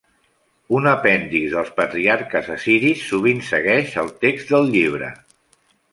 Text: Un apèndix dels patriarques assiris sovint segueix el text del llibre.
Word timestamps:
Un 0.77 0.87
apèndix 0.91 1.51
dels 1.51 1.69
patriarques 1.81 2.49
assiris 2.55 3.03
sovint 3.11 3.45
segueix 3.53 3.93
el 4.05 4.11
text 4.25 4.55
del 4.55 4.71
llibre. 4.77 5.13